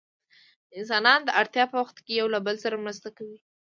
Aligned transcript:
انسانان 0.79 1.19
د 1.25 1.29
اړتیا 1.39 1.63
په 1.69 1.77
وخت 1.81 1.97
کې 2.05 2.13
له 2.15 2.37
یو 2.37 2.45
بل 2.47 2.55
سره 2.63 2.81
مرسته 2.83 3.09
کوي. 3.17 3.37